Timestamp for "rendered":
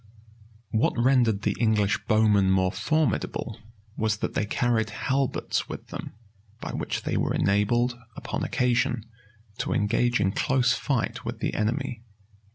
0.97-1.43